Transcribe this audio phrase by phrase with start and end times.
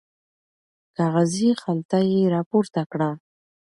[0.95, 3.09] کاغذي خلطه یې راپورته کړه.